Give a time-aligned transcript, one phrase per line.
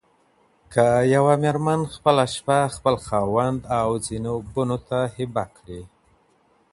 [0.73, 5.81] که يوه ميرمن خپله شپه خپل خاوند او ځيني بنو ته هبه کړي.